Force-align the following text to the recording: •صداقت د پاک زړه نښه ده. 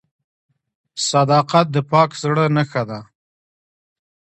•صداقت 1.09 1.65
د 1.75 1.77
پاک 1.91 2.09
زړه 2.21 2.45
نښه 2.55 2.83
ده. 2.89 2.99